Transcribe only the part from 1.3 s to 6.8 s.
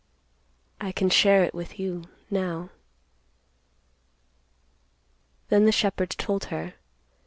it with you, now." Then the shepherd told her.